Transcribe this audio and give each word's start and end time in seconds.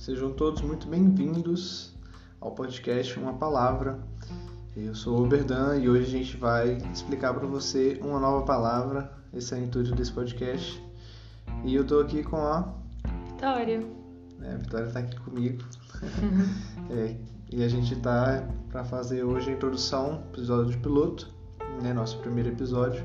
Sejam 0.00 0.32
todos 0.32 0.62
muito 0.62 0.88
bem-vindos 0.88 1.92
ao 2.40 2.52
podcast 2.52 3.18
Uma 3.18 3.34
Palavra. 3.34 4.00
Eu 4.74 4.94
sou 4.94 5.22
o 5.22 5.26
Berdan 5.26 5.76
e 5.76 5.90
hoje 5.90 6.06
a 6.06 6.18
gente 6.18 6.38
vai 6.38 6.78
explicar 6.90 7.34
para 7.34 7.46
você 7.46 8.00
uma 8.02 8.18
nova 8.18 8.46
palavra. 8.46 9.12
Esse 9.30 9.52
é 9.52 9.58
o 9.58 9.60
intuito 9.62 9.94
desse 9.94 10.10
podcast. 10.10 10.82
E 11.66 11.74
eu 11.74 11.82
estou 11.82 12.00
aqui 12.00 12.22
com 12.22 12.38
a 12.38 12.72
Vitória. 13.26 13.86
É, 14.40 14.54
a 14.54 14.56
Vitória 14.56 14.86
está 14.86 15.00
aqui 15.00 15.20
comigo. 15.20 15.62
é, 16.90 17.14
e 17.52 17.62
a 17.62 17.68
gente 17.68 17.92
está 17.92 18.48
para 18.70 18.82
fazer 18.82 19.22
hoje 19.22 19.50
a 19.50 19.52
introdução, 19.52 20.24
episódio 20.32 20.70
de 20.70 20.78
piloto, 20.78 21.28
né, 21.82 21.92
nosso 21.92 22.16
primeiro 22.20 22.48
episódio. 22.48 23.04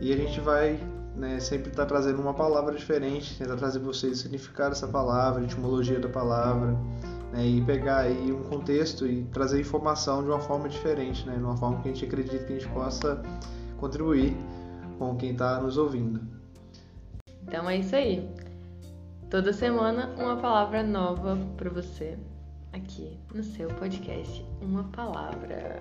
E 0.00 0.10
a 0.10 0.16
gente 0.16 0.40
vai 0.40 0.80
né, 1.16 1.38
sempre 1.40 1.70
estar 1.70 1.82
tá 1.82 1.88
trazendo 1.88 2.20
uma 2.20 2.34
palavra 2.34 2.74
diferente, 2.74 3.36
tentar 3.38 3.56
trazer 3.56 3.78
para 3.78 3.88
vocês 3.88 4.18
o 4.18 4.22
significado 4.22 4.70
dessa 4.70 4.88
palavra, 4.88 5.42
a 5.42 5.44
etimologia 5.44 6.00
da 6.00 6.08
palavra, 6.08 6.76
né, 7.32 7.46
e 7.46 7.60
pegar 7.64 7.98
aí 7.98 8.32
um 8.32 8.42
contexto 8.44 9.06
e 9.06 9.22
trazer 9.24 9.60
informação 9.60 10.22
de 10.22 10.28
uma 10.28 10.40
forma 10.40 10.68
diferente, 10.68 11.26
né, 11.26 11.36
de 11.36 11.42
uma 11.42 11.56
forma 11.56 11.80
que 11.80 11.88
a 11.88 11.92
gente 11.92 12.04
acredita 12.04 12.44
que 12.44 12.52
a 12.52 12.58
gente 12.58 12.68
possa 12.72 13.22
contribuir 13.78 14.36
com 14.98 15.16
quem 15.16 15.32
está 15.32 15.60
nos 15.60 15.76
ouvindo. 15.76 16.20
Então 17.42 17.68
é 17.68 17.78
isso 17.78 17.94
aí. 17.94 18.28
Toda 19.30 19.52
semana 19.52 20.14
uma 20.16 20.36
palavra 20.36 20.82
nova 20.82 21.36
para 21.56 21.70
você 21.70 22.16
aqui 22.72 23.18
no 23.32 23.42
seu 23.42 23.68
podcast 23.68 24.44
Uma 24.60 24.84
Palavra. 24.84 25.80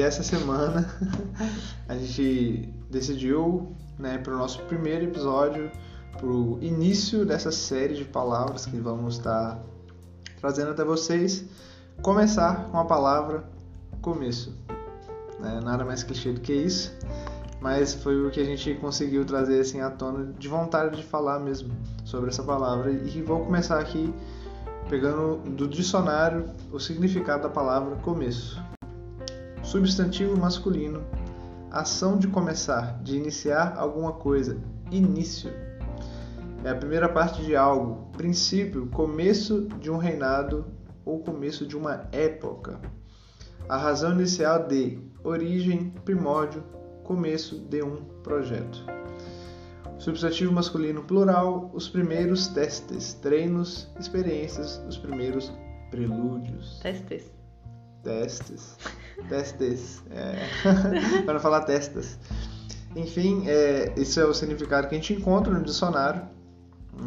E 0.00 0.02
essa 0.02 0.22
semana 0.22 0.88
a 1.86 1.94
gente 1.94 2.72
decidiu, 2.90 3.76
né, 3.98 4.16
para 4.16 4.34
o 4.34 4.38
nosso 4.38 4.62
primeiro 4.62 5.04
episódio, 5.04 5.70
para 6.16 6.26
o 6.26 6.58
início 6.62 7.26
dessa 7.26 7.52
série 7.52 7.94
de 7.94 8.06
palavras 8.06 8.64
que 8.64 8.78
vamos 8.78 9.16
estar 9.18 9.62
trazendo 10.40 10.70
até 10.70 10.82
vocês, 10.82 11.44
começar 12.00 12.70
com 12.70 12.78
a 12.78 12.84
palavra 12.86 13.44
começo. 14.00 14.56
Né? 15.38 15.60
Nada 15.62 15.84
mais 15.84 16.02
clichê 16.02 16.32
do 16.32 16.40
que 16.40 16.54
isso, 16.54 16.96
mas 17.60 17.92
foi 17.92 18.26
o 18.26 18.30
que 18.30 18.40
a 18.40 18.44
gente 18.44 18.74
conseguiu 18.76 19.22
trazer 19.26 19.60
assim 19.60 19.82
à 19.82 19.90
tona 19.90 20.32
de 20.32 20.48
vontade 20.48 20.96
de 20.96 21.02
falar 21.02 21.40
mesmo 21.40 21.76
sobre 22.06 22.30
essa 22.30 22.42
palavra 22.42 22.90
e 22.90 23.20
vou 23.20 23.44
começar 23.44 23.78
aqui 23.78 24.14
pegando 24.88 25.36
do 25.50 25.68
dicionário 25.68 26.46
o 26.72 26.80
significado 26.80 27.42
da 27.42 27.50
palavra 27.50 27.96
começo. 27.96 28.69
Substantivo 29.70 30.36
masculino. 30.36 31.04
Ação 31.70 32.18
de 32.18 32.26
começar, 32.26 33.00
de 33.04 33.16
iniciar 33.16 33.76
alguma 33.76 34.14
coisa. 34.14 34.60
Início. 34.90 35.48
É 36.64 36.70
a 36.70 36.74
primeira 36.74 37.08
parte 37.08 37.40
de 37.44 37.54
algo. 37.54 38.10
Princípio, 38.16 38.88
começo 38.88 39.68
de 39.78 39.88
um 39.88 39.96
reinado 39.96 40.66
ou 41.04 41.20
começo 41.20 41.64
de 41.64 41.76
uma 41.76 42.08
época. 42.10 42.80
A 43.68 43.76
razão 43.76 44.10
inicial 44.10 44.66
de 44.66 44.98
origem, 45.22 45.90
primórdio, 46.04 46.64
começo 47.04 47.56
de 47.56 47.80
um 47.80 47.94
projeto. 48.24 48.84
Substantivo 50.00 50.52
masculino 50.52 51.04
plural, 51.04 51.70
os 51.72 51.88
primeiros 51.88 52.48
testes, 52.48 53.14
treinos, 53.14 53.88
experiências, 54.00 54.82
os 54.88 54.98
primeiros 54.98 55.52
prelúdios. 55.92 56.80
Testes. 56.80 57.30
Testes. 58.02 58.76
Testes. 59.28 60.02
É. 60.10 60.46
Para 61.24 61.34
não 61.34 61.40
falar 61.40 61.62
testas. 61.62 62.18
Enfim, 62.96 63.44
é, 63.46 63.92
esse 63.96 64.18
é 64.20 64.24
o 64.24 64.34
significado 64.34 64.88
que 64.88 64.94
a 64.94 64.98
gente 64.98 65.12
encontra 65.12 65.52
no 65.52 65.62
dicionário. 65.62 66.22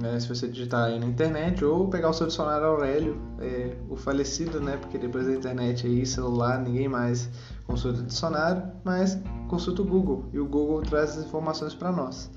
Né, 0.01 0.19
se 0.19 0.27
você 0.27 0.47
digitar 0.47 0.85
aí 0.85 0.97
na 0.97 1.05
internet 1.05 1.63
ou 1.63 1.87
pegar 1.87 2.09
o 2.09 2.13
seu 2.13 2.25
dicionário 2.25 2.65
Aurélio, 2.65 3.21
é, 3.39 3.75
o 3.89 3.95
falecido, 3.95 4.59
né? 4.59 4.77
Porque 4.77 4.97
depois 4.97 5.27
da 5.27 5.33
internet 5.33 5.85
aí, 5.85 6.05
celular, 6.05 6.57
ninguém 6.57 6.87
mais 6.87 7.29
consulta 7.67 7.99
o 7.99 8.03
dicionário, 8.03 8.63
mas 8.83 9.19
consulta 9.47 9.81
o 9.81 9.85
Google 9.85 10.25
e 10.33 10.39
o 10.39 10.45
Google 10.45 10.81
traz 10.81 11.17
as 11.17 11.25
informações 11.25 11.75
para 11.75 11.91
nós. 11.91 12.31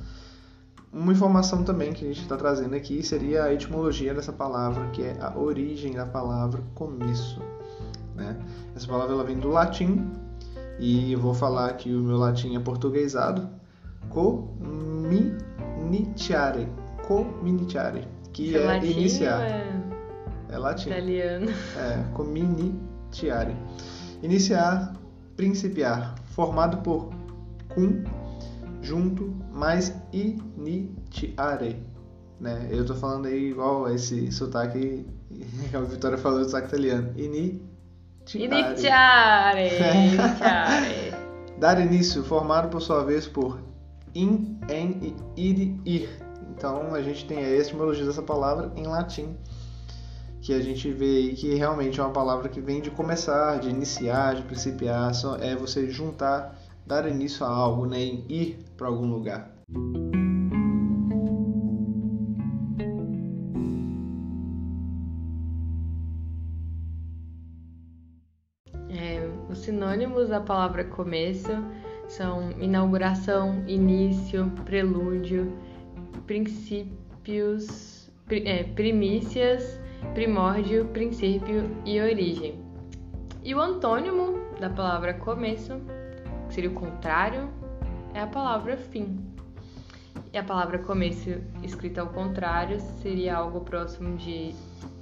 Uma 0.92 1.12
informação 1.12 1.62
também 1.62 1.92
que 1.92 2.04
a 2.04 2.08
gente 2.08 2.22
está 2.22 2.36
trazendo 2.36 2.74
aqui 2.74 3.02
seria 3.02 3.44
a 3.44 3.52
etimologia 3.52 4.14
dessa 4.14 4.32
palavra, 4.32 4.88
que 4.90 5.02
é 5.02 5.16
a 5.20 5.38
origem 5.38 5.92
da 5.92 6.06
palavra 6.06 6.62
começo. 6.74 7.40
Né? 8.16 8.36
Essa 8.74 8.88
palavra 8.88 9.12
ela 9.14 9.22
vem 9.24 9.38
do 9.38 9.50
latim 9.50 10.10
e 10.78 11.12
eu 11.12 11.20
vou 11.20 11.34
falar 11.34 11.72
que 11.74 11.94
o 11.94 12.00
meu 12.00 12.16
latim 12.16 12.56
é 12.56 12.60
portuguesado. 12.60 13.48
Cominiciare. 14.10 14.56
Cominiciare. 17.06 18.08
Que 18.32 18.52
Seu 18.52 18.68
é 18.70 18.84
iniciar. 18.84 19.42
É... 19.42 19.66
é 20.50 20.58
latim. 20.58 20.88
Italiano. 20.90 21.50
É, 21.76 22.04
cominiciare. 22.12 23.56
Iniciar, 24.22 24.94
principiar. 25.36 26.14
Formado 26.26 26.78
por 26.78 27.10
cum, 27.74 28.04
junto, 28.82 29.34
mais 29.52 29.94
iniciare. 30.12 31.82
Né? 32.38 32.68
Eu 32.70 32.84
tô 32.84 32.94
falando 32.94 33.26
aí 33.26 33.50
igual 33.50 33.88
esse 33.90 34.30
sotaque 34.30 35.06
que 35.70 35.76
a 35.76 35.80
Vitória 35.80 36.18
falou 36.18 36.40
do 36.40 36.44
sotaque 36.44 36.68
italiano. 36.68 37.12
Ini 37.16 37.75
Iniziare. 38.34 39.68
Iniziare. 39.78 41.14
Dar 41.58 41.80
início, 41.80 42.22
formado 42.24 42.68
por 42.68 42.82
sua 42.82 43.04
vez 43.04 43.26
por 43.26 43.60
in, 44.14 44.58
en, 44.68 45.14
id, 45.36 45.80
ir. 45.86 46.08
Então 46.50 46.94
a 46.94 47.02
gente 47.02 47.26
tem 47.26 47.38
a 47.38 47.50
etimologia 47.50 48.04
dessa 48.04 48.22
palavra 48.22 48.72
em 48.76 48.86
latim, 48.86 49.36
que 50.40 50.52
a 50.52 50.60
gente 50.60 50.90
vê 50.90 51.04
aí 51.04 51.34
que 51.34 51.54
realmente 51.54 52.00
é 52.00 52.02
uma 52.02 52.12
palavra 52.12 52.48
que 52.48 52.60
vem 52.60 52.80
de 52.80 52.90
começar, 52.90 53.58
de 53.60 53.68
iniciar, 53.68 54.34
de 54.34 54.42
principiar, 54.42 55.12
é 55.40 55.54
você 55.54 55.88
juntar, 55.90 56.58
dar 56.86 57.06
início 57.06 57.44
a 57.44 57.48
algo, 57.48 57.86
né, 57.86 57.98
em 57.98 58.24
ir 58.28 58.58
para 58.76 58.88
algum 58.88 59.06
lugar. 59.06 59.50
Sinônimos 69.66 70.28
da 70.28 70.40
palavra 70.40 70.84
começo 70.84 71.50
são 72.06 72.52
inauguração, 72.52 73.64
início, 73.66 74.48
prelúdio, 74.64 75.52
princípios, 76.24 78.08
é, 78.30 78.62
primícias, 78.62 79.80
primórdio, 80.14 80.84
princípio 80.92 81.68
e 81.84 82.00
origem. 82.00 82.64
E 83.42 83.56
o 83.56 83.60
antônimo 83.60 84.38
da 84.60 84.70
palavra 84.70 85.14
começo, 85.14 85.80
que 86.46 86.54
seria 86.54 86.70
o 86.70 86.74
contrário, 86.74 87.50
é 88.14 88.20
a 88.20 88.26
palavra 88.28 88.76
fim. 88.76 89.18
E 90.32 90.38
a 90.38 90.44
palavra 90.44 90.78
começo 90.78 91.40
escrita 91.64 92.02
ao 92.02 92.08
contrário 92.10 92.78
seria 93.02 93.36
algo 93.36 93.62
próximo 93.62 94.16
de 94.16 94.54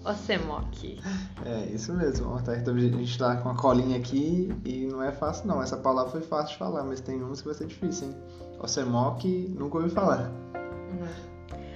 Osemok. 0.05 1.01
É, 1.45 1.67
isso 1.67 1.93
mesmo. 1.95 2.41
Tá, 2.43 2.53
a 2.53 2.57
gente 2.57 3.19
tá 3.19 3.37
com 3.37 3.49
a 3.49 3.55
colinha 3.55 3.97
aqui 3.97 4.53
e 4.65 4.87
não 4.87 5.03
é 5.03 5.11
fácil 5.11 5.47
não. 5.47 5.63
Essa 5.63 5.77
palavra 5.77 6.13
foi 6.13 6.23
fácil 6.23 6.53
de 6.53 6.59
falar, 6.59 6.85
mas 6.85 7.01
tem 7.01 7.23
uns 7.23 7.41
que 7.41 7.47
vai 7.49 7.55
ser 7.55 7.67
difícil, 7.67 8.09
hein? 8.09 8.15
Osemok, 8.61 9.55
nunca 9.59 9.79
ouvi 9.79 9.91
falar. 9.91 10.31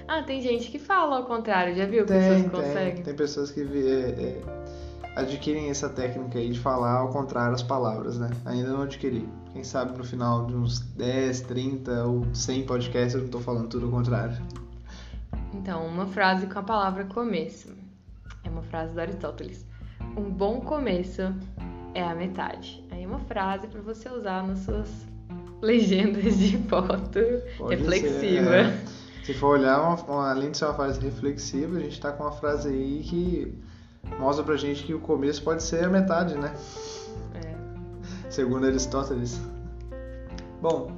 Ah, 0.07 0.23
tem 0.23 0.41
gente 0.41 0.71
que 0.71 0.79
fala 0.79 1.17
ao 1.17 1.25
contrário, 1.25 1.75
já 1.75 1.85
viu? 1.85 2.05
Tem, 2.05 2.19
pessoas 2.19 2.41
tem, 2.41 2.49
conseguem. 2.49 3.03
Tem 3.03 3.15
pessoas 3.15 3.51
que 3.51 3.61
é, 3.61 4.09
é, 4.23 4.41
adquirem 5.15 5.69
essa 5.69 5.89
técnica 5.89 6.39
aí 6.39 6.49
de 6.49 6.59
falar 6.59 6.93
ao 6.93 7.09
contrário 7.09 7.53
as 7.53 7.63
palavras, 7.63 8.17
né? 8.17 8.29
Ainda 8.45 8.69
não 8.69 8.83
adquiri. 8.83 9.27
Quem 9.53 9.63
sabe 9.63 9.97
no 9.97 10.03
final 10.03 10.45
de 10.45 10.55
uns 10.55 10.79
10, 10.79 11.41
30 11.41 12.05
ou 12.05 12.25
100 12.33 12.65
podcasts 12.65 13.13
eu 13.15 13.21
não 13.21 13.29
tô 13.29 13.39
falando 13.39 13.69
tudo 13.69 13.85
ao 13.85 13.91
contrário. 13.91 14.37
Então, 15.53 15.85
uma 15.85 16.07
frase 16.07 16.47
com 16.47 16.59
a 16.59 16.63
palavra 16.63 17.05
começo. 17.05 17.69
Uma 18.59 18.67
frase 18.67 18.93
do 18.93 18.99
Aristóteles. 18.99 19.65
Um 20.17 20.29
bom 20.29 20.59
começo 20.59 21.33
é 21.93 22.03
a 22.03 22.13
metade. 22.13 22.85
Aí 22.91 23.05
uma 23.05 23.19
frase 23.19 23.67
para 23.67 23.79
você 23.79 24.09
usar 24.09 24.45
nas 24.45 24.59
suas 24.59 24.89
legendas 25.61 26.37
de 26.37 26.57
foto 26.67 27.19
Pode 27.57 27.75
reflexiva. 27.75 28.19
Ser, 28.19 28.65
é. 28.65 28.83
Se 29.23 29.33
for 29.33 29.57
olhar, 29.57 29.81
uma, 29.81 29.95
uma, 29.95 30.31
além 30.31 30.51
de 30.51 30.57
ser 30.57 30.65
uma 30.65 30.73
frase 30.73 30.99
reflexiva, 30.99 31.77
a 31.77 31.79
gente 31.79 31.93
está 31.93 32.11
com 32.11 32.23
uma 32.23 32.33
frase 32.33 32.67
aí 32.67 33.01
que 33.01 33.57
mostra 34.19 34.43
pra 34.43 34.57
gente 34.57 34.83
que 34.83 34.93
o 34.93 34.99
começo 34.99 35.41
pode 35.41 35.63
ser 35.63 35.85
a 35.85 35.89
metade, 35.89 36.35
né? 36.35 36.53
É. 37.35 38.29
Segundo 38.29 38.65
Aristóteles. 38.65 39.39
Bom, 40.61 40.91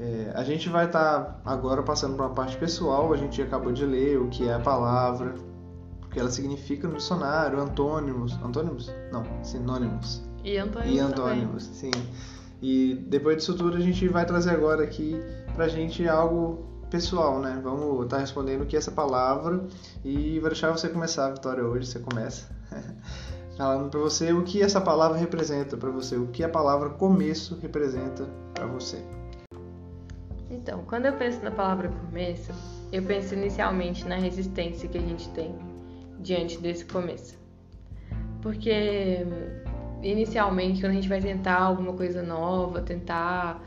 é, 0.00 0.32
a 0.34 0.42
gente 0.42 0.68
vai 0.68 0.86
estar 0.86 1.22
tá 1.22 1.40
agora 1.44 1.80
passando 1.84 2.16
para 2.16 2.26
uma 2.26 2.34
parte 2.34 2.56
pessoal. 2.56 3.12
A 3.12 3.16
gente 3.16 3.40
acabou 3.40 3.70
de 3.70 3.86
ler 3.86 4.18
o 4.18 4.26
que 4.26 4.48
é 4.48 4.54
a 4.54 4.58
palavra, 4.58 5.32
que 6.16 6.20
ela 6.20 6.30
significa 6.30 6.88
no 6.88 6.96
dicionário, 6.96 7.60
antônimos, 7.60 8.32
antônimos? 8.42 8.90
Não, 9.12 9.22
sinônimos. 9.44 10.24
E 10.42 10.56
antônimos. 10.56 10.96
E 10.96 10.98
antônimos, 10.98 11.66
também. 11.66 11.92
sim. 11.92 12.08
E 12.62 12.94
depois 13.06 13.36
disso 13.36 13.54
tudo 13.54 13.76
a 13.76 13.80
gente 13.80 14.08
vai 14.08 14.24
trazer 14.24 14.52
agora 14.52 14.82
aqui 14.82 15.14
pra 15.54 15.68
gente 15.68 16.08
algo 16.08 16.86
pessoal, 16.90 17.38
né? 17.38 17.60
Vamos 17.62 18.04
estar 18.04 18.16
tá 18.16 18.20
respondendo 18.22 18.62
o 18.62 18.66
que 18.66 18.76
é 18.76 18.78
essa 18.78 18.90
palavra 18.90 19.62
e 20.02 20.40
vou 20.40 20.48
deixar 20.48 20.72
você 20.72 20.88
começar, 20.88 21.28
Vitória, 21.32 21.62
hoje 21.62 21.86
você 21.86 21.98
começa. 21.98 22.48
Falando 23.58 23.90
para 23.90 24.00
você 24.00 24.32
o 24.32 24.42
que 24.42 24.62
essa 24.62 24.80
palavra 24.80 25.18
representa 25.18 25.76
para 25.76 25.90
você, 25.90 26.16
o 26.16 26.28
que 26.28 26.42
a 26.42 26.48
palavra 26.48 26.88
começo 26.88 27.58
representa 27.60 28.24
para 28.54 28.66
você. 28.66 29.04
Então, 30.50 30.82
quando 30.86 31.04
eu 31.04 31.12
penso 31.12 31.44
na 31.44 31.50
palavra 31.50 31.90
começo, 31.90 32.52
eu 32.90 33.02
penso 33.02 33.34
inicialmente 33.34 34.08
na 34.08 34.16
resistência 34.16 34.88
que 34.88 34.96
a 34.96 35.02
gente 35.02 35.28
tem 35.30 35.54
diante 36.18 36.58
desse 36.58 36.84
começo. 36.84 37.38
Porque 38.42 39.26
inicialmente, 40.02 40.80
quando 40.80 40.92
a 40.92 40.94
gente 40.94 41.08
vai 41.08 41.20
tentar 41.20 41.60
alguma 41.60 41.92
coisa 41.92 42.22
nova, 42.22 42.80
tentar 42.80 43.62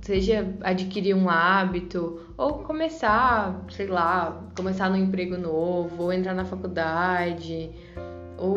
seja 0.00 0.54
adquirir 0.60 1.14
um 1.14 1.28
hábito 1.28 2.20
ou 2.36 2.58
começar, 2.60 3.64
sei 3.70 3.86
lá, 3.86 4.48
começar 4.56 4.88
no 4.88 4.96
emprego 4.96 5.36
novo, 5.36 6.04
ou 6.04 6.12
entrar 6.12 6.34
na 6.34 6.44
faculdade, 6.44 7.70
ou 8.36 8.56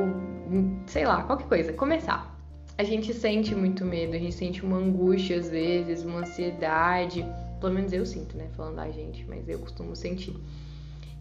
sei 0.86 1.06
lá, 1.06 1.24
qualquer 1.24 1.48
coisa, 1.48 1.74
começar. 1.74 2.30
A 2.78 2.84
gente 2.84 3.14
sente 3.14 3.54
muito 3.56 3.86
medo, 3.86 4.16
a 4.16 4.20
gente 4.20 4.34
sente 4.34 4.64
uma 4.64 4.78
angústia 4.78 5.38
às 5.38 5.50
vezes, 5.50 6.04
uma 6.04 6.20
ansiedade, 6.20 7.26
pelo 7.60 7.74
menos 7.74 7.94
eu 7.94 8.06
sinto, 8.06 8.36
né, 8.38 8.48
falando 8.56 8.76
da 8.76 8.90
gente, 8.90 9.26
mas 9.28 9.48
eu 9.48 9.60
costumo 9.60 9.96
sentir. 9.96 10.36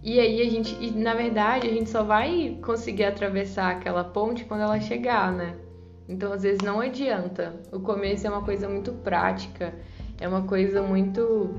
E 0.02 0.18
aí 0.18 0.40
a 0.40 0.50
gente, 0.50 0.76
e 0.80 0.90
na 0.90 1.14
verdade, 1.14 1.68
a 1.68 1.72
gente 1.72 1.90
só 1.90 2.02
vai 2.02 2.58
conseguir 2.62 3.04
atravessar 3.04 3.72
aquela 3.72 4.02
ponte 4.02 4.44
quando 4.44 4.62
ela 4.62 4.80
chegar, 4.80 5.30
né? 5.32 5.54
Então, 6.08 6.32
às 6.32 6.42
vezes 6.42 6.60
não 6.62 6.80
adianta. 6.80 7.54
O 7.70 7.80
começo 7.80 8.26
é 8.26 8.30
uma 8.30 8.42
coisa 8.42 8.68
muito 8.68 8.92
prática, 8.92 9.74
é 10.18 10.26
uma 10.26 10.42
coisa 10.42 10.82
muito 10.82 11.54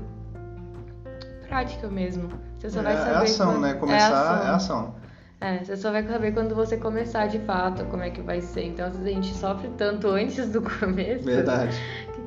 prática 1.48 1.88
mesmo. 1.88 2.28
Você 2.58 2.68
só 2.68 2.80
é, 2.80 2.82
vai 2.82 2.96
saber. 2.96 3.10
É 3.10 3.16
ação, 3.16 3.52
quando... 3.52 3.60
né? 3.62 3.74
Começar 3.74 4.06
é 4.06 4.08
ação. 4.08 4.46
é 4.46 4.54
ação. 4.54 4.94
É, 5.40 5.64
você 5.64 5.76
só 5.76 5.90
vai 5.90 6.04
saber 6.04 6.32
quando 6.32 6.54
você 6.54 6.76
começar 6.76 7.26
de 7.26 7.38
fato 7.40 7.84
como 7.86 8.02
é 8.02 8.10
que 8.10 8.22
vai 8.22 8.40
ser. 8.40 8.64
Então, 8.66 8.86
às 8.86 8.92
vezes 8.92 9.06
a 9.06 9.10
gente 9.10 9.34
sofre 9.34 9.68
tanto 9.76 10.06
antes 10.10 10.50
do 10.50 10.62
começo. 10.62 11.24
Verdade. 11.24 11.76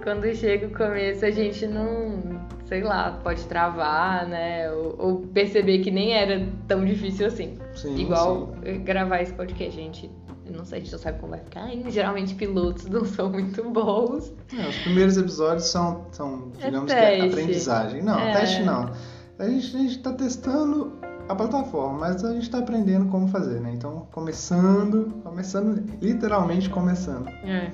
Quando 0.06 0.31
chega 0.36 0.68
o 0.68 0.69
começo 0.69 1.25
a 1.25 1.31
gente 1.31 1.66
não, 1.66 2.40
sei 2.68 2.84
lá, 2.84 3.19
pode 3.24 3.44
travar, 3.46 4.28
né? 4.28 4.72
Ou, 4.72 4.96
ou 5.00 5.18
perceber 5.34 5.80
que 5.80 5.90
nem 5.90 6.13
era 6.13 6.48
tão 6.68 6.86
difícil 6.86 7.25
assim. 7.25 7.57
Sim, 7.74 7.98
Igual 7.98 8.54
sim. 8.63 8.84
gravar 8.84 9.24
esse 9.24 9.34
podcast, 9.34 9.75
gente. 9.75 10.12
Não 10.48 10.63
sei, 10.63 10.78
a 10.78 10.81
gente 10.84 10.92
não 10.92 11.00
sabe 11.00 11.19
como 11.19 11.31
vai 11.31 11.40
ficar 11.40 11.63
ainda. 11.63 11.90
Geralmente 11.90 12.36
pilotos 12.36 12.86
não 12.86 13.04
são 13.04 13.31
muito 13.31 13.68
bons. 13.72 14.31
É, 14.56 14.69
os 14.69 14.78
primeiros 14.84 15.18
episódios 15.18 15.66
são, 15.66 16.06
são 16.12 16.52
é 16.60 16.66
digamos 16.66 16.92
é 16.92 17.16
que, 17.16 17.25
aprendizagem. 17.25 18.04
Não, 18.04 18.19
é. 18.19 18.34
teste 18.34 18.62
não. 18.62 18.92
A 19.40 19.50
gente, 19.50 19.75
a 19.75 19.80
gente 19.80 20.00
tá 20.04 20.13
testando 20.13 20.94
a 21.28 21.34
plataforma, 21.34 21.98
mas 21.98 22.24
a 22.24 22.31
gente 22.31 22.44
está 22.44 22.60
aprendendo 22.60 23.07
como 23.07 23.28
fazer, 23.28 23.60
né? 23.60 23.72
Então, 23.74 24.07
começando, 24.12 25.16
começando, 25.24 25.84
literalmente 26.00 26.69
começando. 26.69 27.28
É. 27.44 27.72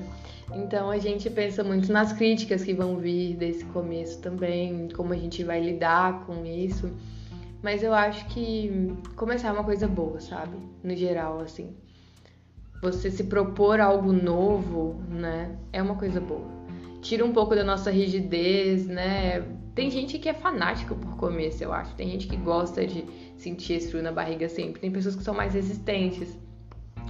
Então 0.53 0.89
a 0.89 0.97
gente 0.97 1.29
pensa 1.29 1.63
muito 1.63 1.91
nas 1.91 2.11
críticas 2.13 2.63
que 2.63 2.73
vão 2.73 2.97
vir 2.97 3.35
desse 3.35 3.63
começo 3.65 4.19
também, 4.21 4.89
como 4.89 5.13
a 5.13 5.17
gente 5.17 5.43
vai 5.43 5.61
lidar 5.61 6.25
com 6.25 6.45
isso. 6.45 6.91
Mas 7.61 7.83
eu 7.83 7.93
acho 7.93 8.25
que 8.27 8.91
começar 9.15 9.49
é 9.49 9.51
uma 9.51 9.63
coisa 9.63 9.87
boa, 9.87 10.19
sabe? 10.19 10.57
No 10.83 10.95
geral, 10.95 11.39
assim. 11.39 11.75
Você 12.81 13.11
se 13.11 13.25
propor 13.25 13.79
algo 13.79 14.11
novo, 14.11 15.03
né? 15.07 15.55
É 15.71 15.81
uma 15.81 15.95
coisa 15.95 16.19
boa. 16.19 16.49
Tira 17.01 17.23
um 17.23 17.31
pouco 17.31 17.55
da 17.55 17.63
nossa 17.63 17.91
rigidez, 17.91 18.87
né? 18.87 19.41
Tem 19.75 19.89
gente 19.89 20.17
que 20.17 20.27
é 20.27 20.33
fanática 20.33 20.95
por 20.95 21.15
começo, 21.15 21.63
eu 21.63 21.71
acho. 21.71 21.95
Tem 21.95 22.09
gente 22.09 22.27
que 22.27 22.35
gosta 22.35 22.85
de 22.85 23.05
sentir 23.37 23.73
esse 23.73 23.89
frio 23.89 24.03
na 24.03 24.11
barriga 24.11 24.49
sempre. 24.49 24.81
Tem 24.81 24.91
pessoas 24.91 25.15
que 25.15 25.23
são 25.23 25.33
mais 25.33 25.53
resistentes. 25.53 26.35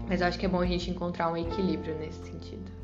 Mas 0.07 0.19
eu 0.19 0.27
acho 0.27 0.37
que 0.37 0.45
é 0.45 0.49
bom 0.49 0.59
a 0.59 0.65
gente 0.65 0.91
encontrar 0.91 1.31
um 1.31 1.37
equilíbrio 1.37 1.97
nesse 1.97 2.23
sentido. 2.25 2.80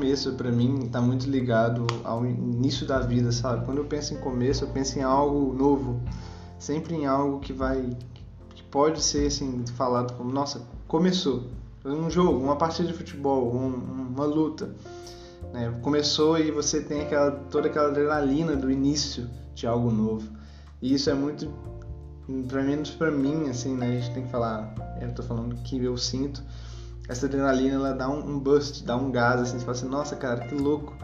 Começo 0.00 0.32
para 0.32 0.50
mim 0.50 0.86
está 0.86 0.98
muito 0.98 1.28
ligado 1.28 1.86
ao 2.04 2.24
início 2.24 2.86
da 2.86 3.00
vida, 3.00 3.30
sabe? 3.30 3.66
Quando 3.66 3.76
eu 3.76 3.84
penso 3.84 4.14
em 4.14 4.16
começo, 4.16 4.64
eu 4.64 4.68
penso 4.68 4.98
em 4.98 5.02
algo 5.02 5.52
novo, 5.52 6.00
sempre 6.58 6.94
em 6.94 7.04
algo 7.04 7.38
que 7.38 7.52
vai, 7.52 7.94
que 8.54 8.62
pode 8.62 9.02
ser 9.02 9.26
assim 9.26 9.62
falado 9.76 10.16
como, 10.16 10.32
nossa, 10.32 10.66
começou, 10.88 11.44
um 11.84 12.08
jogo, 12.08 12.42
uma 12.42 12.56
partida 12.56 12.88
de 12.88 12.94
futebol, 12.94 13.54
um, 13.54 13.74
uma 14.14 14.24
luta, 14.24 14.74
né? 15.52 15.78
Começou 15.82 16.38
e 16.38 16.50
você 16.50 16.80
tem 16.80 17.02
aquela 17.02 17.32
toda 17.32 17.68
aquela 17.68 17.88
adrenalina 17.88 18.56
do 18.56 18.70
início 18.70 19.28
de 19.54 19.66
algo 19.66 19.90
novo. 19.90 20.26
E 20.80 20.94
isso 20.94 21.10
é 21.10 21.14
muito, 21.14 21.46
pelo 22.48 22.64
menos 22.64 22.88
para 22.88 23.10
mim, 23.10 23.50
assim, 23.50 23.76
né? 23.76 23.86
A 23.86 24.00
gente 24.00 24.14
tem 24.14 24.22
que 24.24 24.30
falar, 24.30 24.74
eu 24.98 25.12
tô 25.12 25.22
falando 25.22 25.56
que 25.56 25.76
eu 25.76 25.94
sinto, 25.98 26.42
essa 27.10 27.26
adrenalina, 27.26 27.74
ela 27.74 27.92
dá 27.92 28.08
um, 28.08 28.20
um 28.20 28.38
bust, 28.38 28.84
dá 28.84 28.96
um 28.96 29.10
gás, 29.10 29.40
assim, 29.40 29.58
você 29.58 29.64
fala 29.64 29.76
assim, 29.76 29.88
nossa, 29.88 30.14
cara, 30.14 30.46
que 30.46 30.54
louco. 30.54 30.94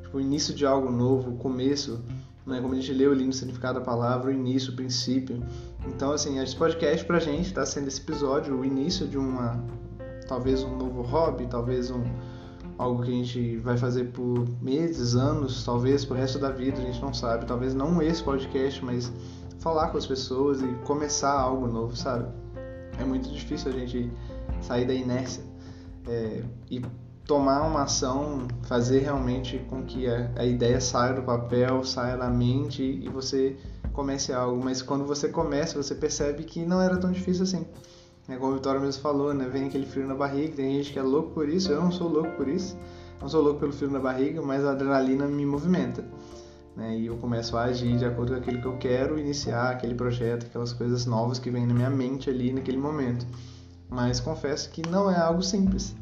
Tipo, 0.00 0.18
o 0.18 0.20
início 0.20 0.54
de 0.54 0.64
algo 0.64 0.92
novo, 0.92 1.32
o 1.32 1.36
começo, 1.38 2.04
né? 2.46 2.60
Como 2.60 2.72
a 2.72 2.76
gente 2.76 2.92
leu 2.92 3.10
ali 3.10 3.26
no 3.26 3.32
significado 3.32 3.80
da 3.80 3.84
palavra, 3.84 4.30
o 4.30 4.32
início, 4.32 4.72
o 4.72 4.76
princípio. 4.76 5.42
Então, 5.88 6.12
assim, 6.12 6.38
esse 6.38 6.54
podcast 6.54 7.04
pra 7.04 7.18
gente 7.18 7.52
tá 7.52 7.66
sendo 7.66 7.88
esse 7.88 8.00
episódio, 8.00 8.56
o 8.56 8.64
início 8.64 9.08
de 9.08 9.18
uma, 9.18 9.60
talvez 10.28 10.62
um 10.62 10.76
novo 10.76 11.02
hobby, 11.02 11.48
talvez 11.48 11.90
um 11.90 12.04
algo 12.78 13.02
que 13.02 13.10
a 13.10 13.14
gente 13.14 13.56
vai 13.56 13.76
fazer 13.76 14.12
por 14.12 14.46
meses, 14.62 15.16
anos, 15.16 15.64
talvez 15.64 16.04
pro 16.04 16.14
resto 16.14 16.38
da 16.38 16.50
vida, 16.50 16.78
a 16.78 16.82
gente 16.82 17.02
não 17.02 17.12
sabe. 17.12 17.44
Talvez 17.44 17.74
não 17.74 18.00
esse 18.00 18.22
podcast, 18.22 18.84
mas 18.84 19.12
falar 19.58 19.88
com 19.88 19.98
as 19.98 20.06
pessoas 20.06 20.62
e 20.62 20.68
começar 20.84 21.32
algo 21.32 21.66
novo, 21.66 21.96
sabe? 21.96 22.28
É 23.00 23.04
muito 23.04 23.28
difícil 23.30 23.72
a 23.72 23.74
gente 23.74 24.12
sair 24.60 24.86
da 24.86 24.94
inércia 24.94 25.42
é, 26.08 26.42
e 26.70 26.82
tomar 27.26 27.62
uma 27.62 27.82
ação, 27.82 28.46
fazer 28.62 29.00
realmente 29.00 29.58
com 29.68 29.82
que 29.82 30.06
a, 30.06 30.30
a 30.36 30.44
ideia 30.44 30.80
saia 30.80 31.14
do 31.14 31.22
papel, 31.22 31.84
saia 31.84 32.16
da 32.16 32.30
mente 32.30 32.82
e 32.82 33.08
você 33.08 33.56
comece 33.92 34.32
algo. 34.32 34.62
Mas 34.62 34.80
quando 34.80 35.04
você 35.04 35.28
começa, 35.28 35.82
você 35.82 35.94
percebe 35.94 36.44
que 36.44 36.64
não 36.64 36.80
era 36.80 36.96
tão 36.96 37.10
difícil 37.10 37.42
assim. 37.42 37.66
É 38.28 38.36
como 38.36 38.52
o 38.52 38.54
Vitória 38.54 38.80
mesmo 38.80 39.02
falou, 39.02 39.32
né? 39.32 39.48
Vem 39.48 39.66
aquele 39.66 39.86
frio 39.86 40.06
na 40.06 40.14
barriga, 40.14 40.56
tem 40.56 40.76
gente 40.76 40.92
que 40.92 40.98
é 40.98 41.02
louco 41.02 41.30
por 41.30 41.48
isso, 41.48 41.70
eu 41.70 41.80
não 41.80 41.92
sou 41.92 42.08
louco 42.08 42.30
por 42.32 42.48
isso. 42.48 42.76
Não 43.20 43.28
sou 43.28 43.42
louco 43.42 43.60
pelo 43.60 43.72
frio 43.72 43.90
na 43.90 43.98
barriga, 43.98 44.42
mas 44.42 44.64
a 44.64 44.72
adrenalina 44.72 45.26
me 45.26 45.46
movimenta. 45.46 46.04
Né? 46.76 46.98
E 46.98 47.06
eu 47.06 47.16
começo 47.16 47.56
a 47.56 47.64
agir 47.64 47.96
de 47.96 48.04
acordo 48.04 48.32
com 48.32 48.38
aquilo 48.38 48.60
que 48.60 48.66
eu 48.66 48.76
quero, 48.76 49.18
iniciar 49.18 49.70
aquele 49.70 49.94
projeto, 49.94 50.46
aquelas 50.46 50.72
coisas 50.72 51.06
novas 51.06 51.38
que 51.38 51.50
vêm 51.50 51.66
na 51.66 51.72
minha 51.72 51.90
mente 51.90 52.28
ali 52.28 52.52
naquele 52.52 52.76
momento. 52.76 53.26
Mas 53.88 54.20
confesso 54.20 54.70
que 54.70 54.86
não 54.88 55.10
é 55.10 55.16
algo 55.16 55.42
simples. 55.42 55.94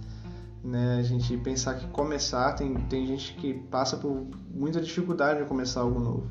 Né? 0.65 0.97
A 0.99 1.03
gente 1.03 1.37
pensar 1.37 1.75
que 1.75 1.87
começar, 1.89 2.55
tem, 2.55 2.75
tem 2.89 3.07
gente 3.07 3.35
que 3.35 3.53
passa 3.53 3.99
por 3.99 4.27
muita 4.51 4.81
dificuldade 4.81 5.43
de 5.43 5.47
começar 5.47 5.83
algo 5.83 6.01
novo. 6.01 6.31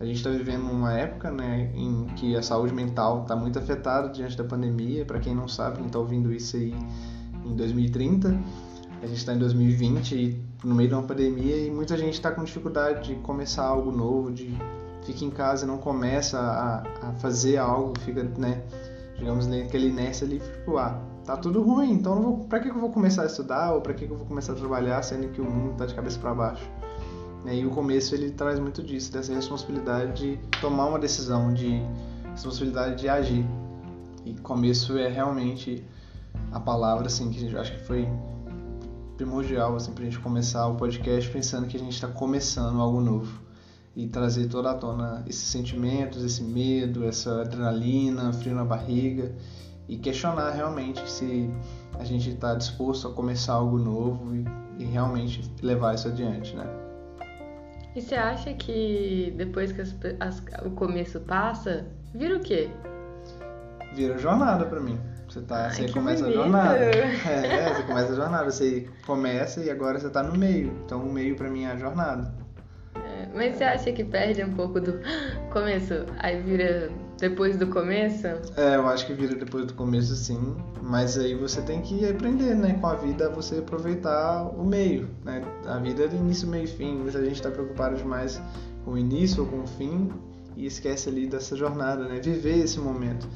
A 0.00 0.04
gente 0.04 0.16
está 0.16 0.30
vivendo 0.30 0.62
uma 0.62 0.92
época 0.92 1.30
né, 1.30 1.70
em 1.74 2.06
que 2.16 2.34
a 2.34 2.42
saúde 2.42 2.74
mental 2.74 3.22
está 3.22 3.36
muito 3.36 3.58
afetada 3.58 4.08
diante 4.08 4.36
da 4.36 4.42
pandemia. 4.42 5.04
Para 5.04 5.20
quem 5.20 5.34
não 5.34 5.46
sabe, 5.46 5.76
quem 5.76 5.86
está 5.86 5.98
ouvindo 5.98 6.32
isso 6.32 6.56
aí 6.56 6.74
em 7.44 7.54
2030, 7.54 8.28
a 9.02 9.06
gente 9.06 9.18
está 9.18 9.34
em 9.34 9.38
2020 9.38 10.14
e 10.14 10.42
no 10.64 10.74
meio 10.74 10.88
de 10.88 10.94
uma 10.94 11.02
pandemia 11.02 11.56
e 11.56 11.70
muita 11.70 11.96
gente 11.96 12.14
está 12.14 12.30
com 12.30 12.42
dificuldade 12.42 13.08
de 13.08 13.20
começar 13.20 13.64
algo 13.64 13.92
novo, 13.92 14.32
de 14.32 14.56
fica 15.04 15.24
em 15.24 15.30
casa 15.30 15.64
e 15.64 15.68
não 15.68 15.78
começa 15.78 16.38
a, 16.38 17.08
a 17.08 17.12
fazer 17.14 17.56
algo, 17.56 17.98
fica, 18.00 18.22
né, 18.22 18.62
digamos, 19.18 19.46
naquela 19.46 19.84
inércia 19.84 20.26
ali, 20.26 20.38
tipo, 20.38 20.76
ah, 20.76 21.00
tá 21.30 21.36
tudo 21.36 21.62
ruim, 21.62 21.92
então 21.92 22.16
não 22.16 22.22
vou, 22.22 22.38
pra 22.38 22.58
que 22.58 22.68
eu 22.68 22.74
vou 22.74 22.90
começar 22.90 23.22
a 23.22 23.26
estudar 23.26 23.72
ou 23.72 23.80
para 23.80 23.94
que 23.94 24.04
eu 24.04 24.16
vou 24.16 24.26
começar 24.26 24.52
a 24.52 24.56
trabalhar 24.56 25.00
sendo 25.02 25.28
que 25.28 25.40
o 25.40 25.44
mundo 25.44 25.72
está 25.72 25.86
de 25.86 25.94
cabeça 25.94 26.18
para 26.18 26.34
baixo? 26.34 26.68
E 27.46 27.64
o 27.64 27.70
começo 27.70 28.14
ele 28.14 28.32
traz 28.32 28.58
muito 28.58 28.82
disso, 28.82 29.12
dessa 29.12 29.32
responsabilidade 29.32 30.12
de 30.12 30.58
tomar 30.60 30.86
uma 30.86 30.98
decisão, 30.98 31.54
de 31.54 31.82
responsabilidade 32.32 32.96
de 33.00 33.08
agir. 33.08 33.46
E 34.26 34.34
começo 34.34 34.98
é 34.98 35.08
realmente 35.08 35.84
a 36.52 36.58
palavra 36.58 37.06
assim 37.06 37.30
que 37.30 37.38
a 37.38 37.40
gente 37.40 37.56
acho 37.56 37.72
que 37.72 37.84
foi 37.84 38.08
primordial 39.16 39.76
assim 39.76 39.92
pra 39.92 40.04
gente 40.04 40.18
começar 40.18 40.66
o 40.66 40.74
podcast 40.74 41.30
pensando 41.30 41.66
que 41.66 41.76
a 41.76 41.80
gente 41.80 41.92
está 41.92 42.08
começando 42.08 42.80
algo 42.80 43.00
novo 43.00 43.40
e 43.96 44.06
trazer 44.08 44.48
toda 44.48 44.70
à 44.70 44.74
tona 44.74 45.24
esses 45.28 45.44
sentimentos, 45.44 46.24
esse 46.24 46.42
medo, 46.42 47.04
essa 47.04 47.42
adrenalina, 47.42 48.32
frio 48.32 48.54
na 48.54 48.64
barriga 48.64 49.32
e 49.90 49.98
questionar 49.98 50.50
realmente 50.52 51.08
se 51.10 51.50
a 51.98 52.04
gente 52.04 52.30
está 52.30 52.54
disposto 52.54 53.08
a 53.08 53.12
começar 53.12 53.54
algo 53.54 53.76
novo 53.76 54.34
e, 54.34 54.44
e 54.78 54.84
realmente 54.84 55.42
levar 55.60 55.96
isso 55.96 56.08
adiante, 56.08 56.56
né? 56.56 56.64
E 57.94 58.00
você 58.00 58.14
acha 58.14 58.54
que 58.54 59.34
depois 59.36 59.72
que 59.72 59.80
as, 59.80 59.94
as, 60.20 60.42
o 60.64 60.70
começo 60.70 61.18
passa, 61.20 61.86
vira 62.14 62.36
o 62.36 62.40
quê? 62.40 62.70
vira 63.92 64.16
jornada 64.18 64.64
pra 64.64 64.80
mim. 64.80 64.98
Você, 65.28 65.40
tá, 65.42 65.66
Ai, 65.66 65.70
você 65.70 65.88
começa 65.88 66.22
bonito. 66.22 66.38
a 66.38 66.42
jornada. 66.42 66.84
É, 66.84 67.74
você 67.74 67.82
começa 67.82 68.12
a 68.12 68.16
jornada. 68.16 68.50
Você 68.50 68.88
começa 69.06 69.60
e 69.60 69.70
agora 69.70 69.98
você 69.98 70.10
tá 70.10 70.22
no 70.22 70.36
meio. 70.36 70.72
Então 70.84 71.00
o 71.02 71.12
meio 71.12 71.36
pra 71.36 71.48
mim 71.48 71.64
é 71.64 71.72
a 71.72 71.76
jornada. 71.76 72.32
É, 72.96 73.28
mas 73.34 73.56
você 73.56 73.64
acha 73.64 73.92
que 73.92 74.04
perde 74.04 74.42
um 74.44 74.54
pouco 74.54 74.80
do 74.80 75.00
começo, 75.52 76.06
aí 76.18 76.40
vira 76.40 76.90
depois 77.20 77.56
do 77.56 77.66
começo? 77.66 78.26
É, 78.56 78.76
eu 78.76 78.88
acho 78.88 79.06
que 79.06 79.12
vira 79.12 79.34
depois 79.34 79.66
do 79.66 79.74
começo 79.74 80.14
sim, 80.16 80.56
mas 80.82 81.18
aí 81.18 81.34
você 81.34 81.60
tem 81.60 81.82
que 81.82 82.08
aprender, 82.08 82.54
né, 82.56 82.78
com 82.80 82.86
a 82.86 82.94
vida, 82.94 83.28
você 83.28 83.58
aproveitar 83.58 84.42
o 84.44 84.64
meio, 84.64 85.08
né? 85.22 85.44
A 85.66 85.78
vida 85.78 86.04
é 86.04 86.16
início, 86.16 86.48
meio 86.48 86.64
e 86.64 86.66
fim. 86.66 86.96
Muita 86.96 87.22
gente 87.22 87.34
está 87.34 87.50
preocupada 87.50 87.94
demais 87.94 88.40
com 88.84 88.92
o 88.92 88.98
início 88.98 89.44
ou 89.44 89.48
com 89.48 89.60
o 89.60 89.66
fim 89.66 90.10
e 90.56 90.64
esquece 90.64 91.10
ali 91.10 91.26
dessa 91.26 91.54
jornada, 91.54 92.08
né? 92.08 92.20
Viver 92.20 92.58
esse 92.58 92.80
momento 92.80 93.28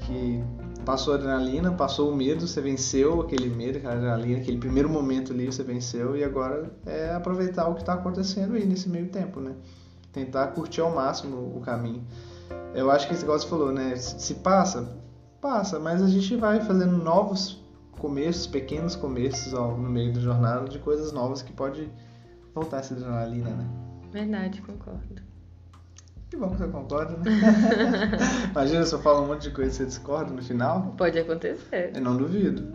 que 0.00 0.42
passou 0.84 1.14
a 1.14 1.16
adrenalina, 1.16 1.70
passou 1.70 2.10
o 2.10 2.16
medo, 2.16 2.46
você 2.48 2.60
venceu 2.60 3.20
aquele 3.20 3.48
medo, 3.48 3.78
aquela 3.78 3.94
adrenalina, 3.94 4.40
aquele 4.40 4.58
primeiro 4.58 4.88
momento 4.88 5.32
ali 5.32 5.46
você 5.46 5.62
venceu 5.62 6.16
e 6.16 6.24
agora 6.24 6.72
é 6.84 7.14
aproveitar 7.14 7.68
o 7.68 7.74
que 7.74 7.82
está 7.82 7.94
acontecendo 7.94 8.54
aí 8.54 8.66
nesse 8.66 8.88
meio 8.88 9.06
tempo, 9.08 9.38
né? 9.38 9.54
Tentar 10.12 10.48
curtir 10.48 10.80
ao 10.80 10.92
máximo 10.92 11.56
o 11.56 11.60
caminho. 11.60 12.04
Eu 12.74 12.90
acho 12.90 13.06
que 13.06 13.14
esse 13.14 13.22
negócio 13.22 13.48
falou, 13.48 13.72
né? 13.72 13.96
Se 13.96 14.34
passa, 14.36 14.96
passa, 15.40 15.78
mas 15.78 16.02
a 16.02 16.06
gente 16.06 16.36
vai 16.36 16.60
fazendo 16.60 16.96
novos 16.96 17.62
começos, 17.98 18.46
pequenos 18.46 18.96
começos 18.96 19.52
ó, 19.52 19.76
no 19.76 19.88
meio 19.88 20.12
da 20.12 20.20
jornada 20.20 20.68
de 20.68 20.78
coisas 20.78 21.12
novas 21.12 21.42
que 21.42 21.52
pode 21.52 21.90
voltar 22.54 22.78
essa 22.78 22.94
adrenalina, 22.94 23.50
né? 23.50 23.68
Verdade, 24.10 24.60
concordo. 24.62 25.22
Que 26.28 26.36
bom 26.36 26.48
que 26.48 26.56
você 26.56 26.68
concorda, 26.68 27.16
né? 27.18 27.30
Imagina 28.50 28.84
se 28.86 28.94
eu 28.94 28.98
falo 29.00 29.22
um 29.22 29.26
monte 29.26 29.42
de 29.42 29.50
coisa 29.50 29.70
e 29.70 29.74
você 29.74 29.84
discorda 29.84 30.32
no 30.32 30.42
final. 30.42 30.94
Pode 30.96 31.18
acontecer. 31.18 31.92
Eu 31.94 32.00
não 32.00 32.16
duvido. 32.16 32.72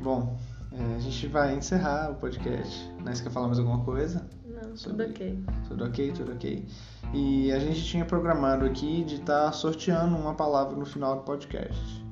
Bom, 0.00 0.36
é, 0.72 0.96
a 0.96 0.98
gente 0.98 1.28
vai 1.28 1.54
encerrar 1.54 2.10
o 2.10 2.16
podcast. 2.16 2.90
Né? 3.04 3.14
Você 3.14 3.22
quer 3.22 3.30
falar 3.30 3.46
mais 3.46 3.58
alguma 3.58 3.84
coisa? 3.84 4.28
Não, 4.62 4.74
tudo 4.74 5.02
ok. 5.04 5.44
Tudo 5.68 5.84
ok, 5.84 6.12
tudo 6.12 6.32
ok. 6.32 6.66
E 7.14 7.52
a 7.52 7.58
gente 7.58 7.84
tinha 7.84 8.04
programado 8.04 8.64
aqui 8.64 9.04
de 9.04 9.16
estar 9.16 9.52
sorteando 9.52 10.16
uma 10.16 10.34
palavra 10.34 10.76
no 10.76 10.86
final 10.86 11.16
do 11.16 11.22
podcast. 11.22 12.02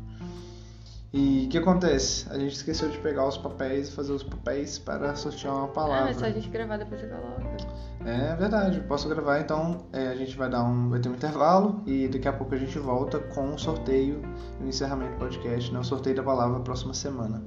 E 1.13 1.47
o 1.47 1.49
que 1.49 1.59
acontece? 1.59 2.29
A 2.31 2.39
gente 2.39 2.55
esqueceu 2.55 2.89
de 2.89 2.97
pegar 2.99 3.27
os 3.27 3.37
papéis 3.37 3.89
e 3.89 3.93
fazer 3.93 4.13
os 4.13 4.23
papéis 4.23 4.79
para 4.79 5.17
sortear 5.17 5.55
uma 5.57 5.65
Ah, 5.65 5.69
palavra. 5.69 6.11
é 6.11 6.15
só 6.15 6.27
a 6.27 6.31
gente 6.31 6.49
gravar 6.49 6.77
depois 6.77 7.01
você 7.01 7.09
coloca. 7.09 7.41
É 8.07 8.37
verdade, 8.37 8.79
eu 8.79 8.85
posso 8.85 9.09
gravar, 9.09 9.41
então 9.41 9.87
é, 9.93 10.07
a 10.07 10.15
gente 10.15 10.37
vai 10.37 10.49
dar 10.49 10.63
um. 10.63 10.89
Vai 10.89 11.01
ter 11.01 11.09
um 11.09 11.15
intervalo 11.15 11.83
e 11.85 12.07
daqui 12.07 12.29
a 12.29 12.33
pouco 12.33 12.55
a 12.55 12.59
gente 12.59 12.79
volta 12.79 13.19
com 13.19 13.53
o 13.55 13.59
sorteio 13.59 14.23
e 14.61 14.65
o 14.65 14.69
encerramento 14.69 15.15
do 15.15 15.19
podcast, 15.19 15.73
né? 15.73 15.81
O 15.81 15.85
sorteio 15.85 16.15
da 16.15 16.23
palavra 16.23 16.61
próxima 16.61 16.95
semana. 16.95 17.43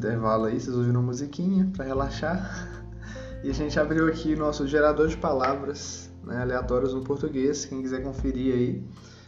Intervalo 0.00 0.46
aí, 0.46 0.58
vocês 0.58 0.74
ouviram 0.74 1.00
uma 1.00 1.08
musiquinha 1.08 1.70
para 1.76 1.84
relaxar. 1.84 2.68
E 3.44 3.50
a 3.50 3.54
gente 3.54 3.78
abriu 3.78 4.08
aqui 4.08 4.34
nosso 4.34 4.66
gerador 4.66 5.08
de 5.08 5.16
palavras 5.16 6.10
né, 6.24 6.40
aleatórias 6.40 6.94
no 6.94 7.02
português, 7.02 7.66
quem 7.66 7.82
quiser 7.82 8.02
conferir 8.02 8.54
aí, 8.54 8.84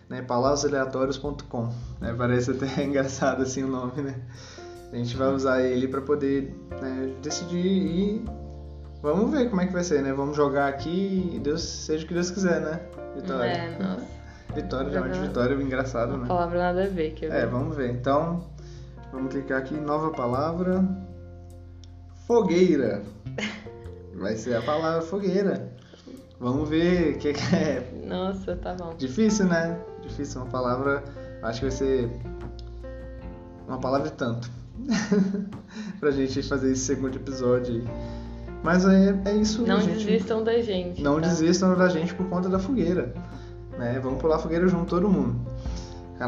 né, 0.09 0.23
palavrasaleatórios.com. 0.23 1.69
Né, 2.01 2.15
parece 2.17 2.53
até 2.53 2.67
engraçado 2.85 3.43
assim 3.43 3.63
o 3.63 3.69
nome, 3.69 4.03
né? 4.03 4.15
A 4.93 4.97
gente 4.97 5.17
vai 5.17 5.33
usar 5.33 5.63
ele 5.63 5.89
para 5.89 6.03
poder 6.03 6.55
né, 6.71 7.15
decidir 7.23 7.67
e 7.67 8.25
vamos 9.03 9.31
ver 9.31 9.49
como 9.49 9.63
é 9.63 9.67
que 9.67 9.73
vai 9.73 9.85
ser, 9.85 10.03
né? 10.03 10.13
Vamos 10.13 10.37
jogar 10.37 10.69
aqui 10.69 11.31
e 11.35 11.39
Deus 11.39 11.63
seja 11.63 12.05
o 12.05 12.09
que 12.09 12.13
Deus 12.13 12.31
quiser, 12.31 12.61
né? 12.61 12.81
Vitória. 13.15 13.51
É, 13.51 13.79
nossa. 13.79 14.07
Vitória, 14.55 14.91
realmente 14.91 15.19
Vitória, 15.19 15.55
engraçado, 15.55 16.19
né? 16.19 16.29
Palavra 16.29 16.59
nada 16.59 16.85
a 16.85 16.89
ver, 16.89 17.13
que 17.15 17.25
eu 17.25 17.33
É, 17.33 17.47
vamos 17.47 17.75
ver. 17.75 17.91
Então, 17.91 18.45
vamos 19.13 19.33
clicar 19.33 19.59
aqui, 19.59 19.75
nova 19.75 20.11
palavra. 20.11 20.85
Fogueira. 22.27 23.03
Vai 24.15 24.37
ser 24.37 24.57
a 24.57 24.63
palavra 24.63 25.03
fogueira. 25.03 25.73
Vamos 26.41 26.69
ver 26.69 27.15
o 27.15 27.19
que, 27.19 27.33
que 27.33 27.55
é. 27.55 28.05
Nossa, 28.07 28.57
tá 28.57 28.75
bom. 28.75 28.95
Difícil, 28.97 29.47
né? 29.47 29.79
Difícil, 30.03 30.41
uma 30.41 30.51
palavra. 30.51 31.05
Acho 31.43 31.61
que 31.61 31.67
vai 31.67 31.77
ser 31.77 32.11
uma 33.67 33.79
palavra 33.79 34.09
e 34.09 34.13
tanto. 34.13 34.51
pra 36.01 36.11
gente 36.11 36.43
fazer 36.43 36.73
esse 36.73 36.83
segundo 36.83 37.17
episódio 37.17 37.75
aí. 37.77 37.85
Mas 38.63 38.85
é, 38.85 39.21
é 39.25 39.35
isso, 39.35 39.63
Não 39.67 39.81
gente. 39.81 40.05
desistam 40.05 40.43
da 40.45 40.61
gente. 40.61 41.03
Não 41.03 41.21
tá? 41.21 41.29
desistam 41.29 41.77
da 41.77 41.89
gente 41.89 42.15
por 42.15 42.29
conta 42.29 42.49
da 42.49 42.59
fogueira. 42.59 43.13
Né? 43.79 43.99
Vamos 44.01 44.21
pular 44.21 44.37
a 44.37 44.39
fogueira 44.39 44.69
junto, 44.69 44.87
todo 44.87 45.09
mundo. 45.09 45.41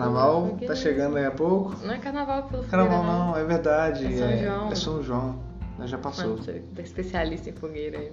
Carnaval 0.01 0.49
fogueira. 0.49 0.75
tá 0.75 0.81
chegando 0.81 1.17
aí 1.17 1.25
a 1.25 1.31
pouco. 1.31 1.77
Não 1.85 1.95
é 1.95 1.99
carnaval 1.99 2.43
pelo 2.45 2.65
Carnaval 2.65 3.03
fogueira, 3.03 3.19
não, 3.19 3.37
é 3.37 3.45
verdade. 3.45 4.07
É 4.07 4.11
São 4.17 4.39
João. 4.39 4.69
É 4.71 4.75
São 4.75 5.03
João. 5.03 5.39
né, 5.79 5.87
Já 5.87 5.99
passou. 5.99 6.37
Você 6.37 6.63
é 6.77 6.83
especialista 6.83 7.51
em 7.51 7.53
fogueira 7.53 7.99
aí. 7.99 8.13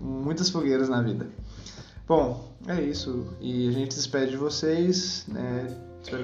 Muitas 0.00 0.50
fogueiras 0.50 0.88
na 0.88 1.00
vida. 1.00 1.26
Bom, 2.06 2.52
é 2.66 2.80
isso. 2.80 3.34
E 3.40 3.68
a 3.68 3.72
gente 3.72 3.94
se 3.94 4.00
despede 4.00 4.32
de 4.32 4.36
vocês. 4.36 5.24
Né? 5.28 5.74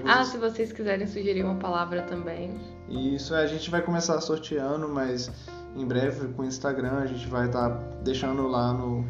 Ah, 0.05 0.25
se 0.25 0.37
vocês 0.37 0.73
quiserem 0.73 1.07
sugerir 1.07 1.43
uma 1.43 1.55
palavra 1.55 2.03
também. 2.03 2.61
Isso, 2.89 3.35
é, 3.35 3.43
a 3.43 3.47
gente 3.47 3.71
vai 3.71 3.81
começar 3.81 4.21
sorteando, 4.21 4.87
mas 4.89 5.31
em 5.75 5.87
breve 5.87 6.29
com 6.35 6.43
o 6.43 6.45
Instagram 6.45 6.99
a 6.99 7.07
gente 7.07 7.27
vai 7.29 7.47
estar 7.47 7.71
deixando 8.03 8.47
lá 8.47 8.75
no, 8.75 9.07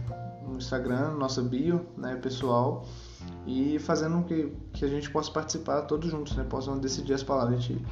no 0.47 0.57
Instagram, 0.57 1.13
nossa 1.13 1.43
bio, 1.43 1.85
né, 1.97 2.17
pessoal, 2.17 2.87
e 3.47 3.79
fazendo 3.79 4.17
com 4.19 4.25
que, 4.25 4.53
que 4.73 4.85
a 4.85 4.89
gente 4.89 5.11
possa 5.11 5.31
participar 5.31 5.83
todos 5.83 6.11
juntos, 6.11 6.37
né, 6.37 6.45
possam 6.49 6.79
decidir 6.79 7.15
as 7.15 7.23
palavras. 7.23 7.59
A 7.59 7.61
gente 7.61 7.85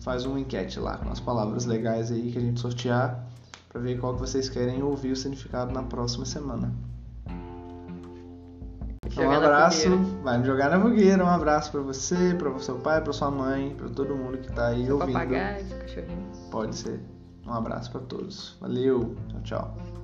faz 0.00 0.24
uma 0.24 0.38
enquete 0.38 0.78
lá 0.78 0.96
com 0.96 1.10
as 1.10 1.20
palavras 1.20 1.64
legais 1.64 2.10
aí 2.10 2.30
que 2.32 2.38
a 2.38 2.40
gente 2.40 2.60
sortear 2.60 3.26
para 3.68 3.80
ver 3.80 3.98
qual 3.98 4.14
que 4.14 4.20
vocês 4.20 4.48
querem 4.48 4.82
ouvir 4.82 5.12
o 5.12 5.16
significado 5.16 5.72
na 5.72 5.82
próxima 5.82 6.24
semana. 6.24 6.72
Então, 9.06 9.26
um 9.26 9.30
abraço, 9.32 9.88
vai 10.22 10.38
me 10.38 10.44
jogar 10.46 10.70
na 10.70 10.80
fogueira. 10.80 11.24
Um 11.24 11.28
abraço 11.28 11.72
para 11.72 11.80
você, 11.80 12.34
para 12.38 12.56
seu 12.60 12.78
pai, 12.78 13.00
para 13.00 13.12
sua 13.12 13.30
mãe, 13.30 13.74
para 13.74 13.88
todo 13.88 14.14
mundo 14.14 14.38
que 14.38 14.52
tá 14.52 14.68
aí 14.68 14.86
Seu 14.86 14.94
ouvindo. 14.98 15.12
papagaio, 15.14 15.66
cachorrinho. 15.80 16.30
Pode 16.50 16.76
ser. 16.76 17.00
Um 17.44 17.52
abraço 17.52 17.90
para 17.90 18.00
todos. 18.02 18.56
Valeu. 18.60 19.16
Tchau, 19.28 19.42
tchau. 19.42 19.99